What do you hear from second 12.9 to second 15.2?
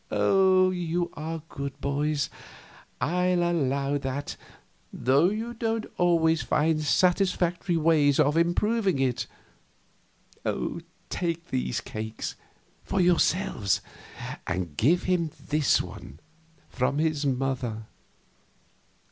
yourselves and give